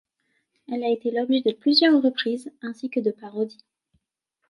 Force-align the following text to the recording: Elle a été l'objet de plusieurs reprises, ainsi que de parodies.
Elle 0.67 0.83
a 0.83 0.89
été 0.89 1.11
l'objet 1.11 1.41
de 1.41 1.51
plusieurs 1.51 2.01
reprises, 2.01 2.51
ainsi 2.63 2.89
que 2.89 2.99
de 2.99 3.11
parodies. 3.11 3.63